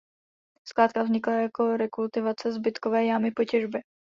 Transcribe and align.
Skládka 0.65 1.03
vznikla 1.03 1.33
jako 1.33 1.77
„rekultivace“ 1.77 2.51
zbytkové 2.51 3.05
jámy 3.05 3.31
po 3.31 3.43
těžbě. 3.45 3.81